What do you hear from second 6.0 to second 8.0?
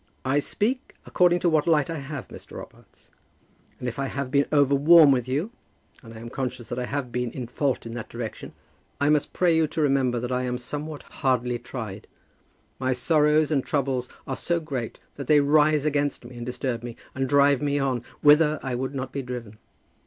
and I am conscious that I have been in fault in